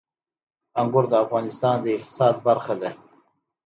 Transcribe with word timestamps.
انګور 0.79 1.05
د 1.09 1.13
افغانستان 1.23 1.75
د 1.81 1.85
اقتصاد 1.95 2.35
برخه 2.47 2.73
ده. 2.81 2.89